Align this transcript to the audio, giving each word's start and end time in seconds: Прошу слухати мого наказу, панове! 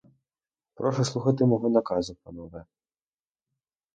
Прошу 0.75 1.05
слухати 1.05 1.45
мого 1.45 1.69
наказу, 1.69 2.15
панове! 2.15 2.65